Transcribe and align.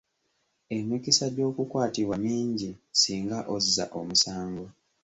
Emikisa 0.77 1.25
gy'okukwatibwa 1.35 2.15
mingi 2.25 2.69
singa 3.01 3.39
ozza 3.55 3.85
omusango. 3.99 4.65